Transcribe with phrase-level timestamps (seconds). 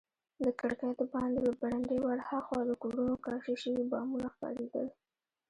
[0.43, 4.87] د کړکۍ دباندې له برنډې ورهاخوا د کورونو کاشي شوي بامونه ښکارېدل.